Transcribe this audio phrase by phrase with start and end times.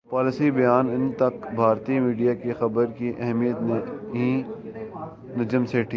[0.09, 5.89] policy بیان انے تک بھارتی میڈیا کی خبر کی اہمیت نہیںنجم سیٹھی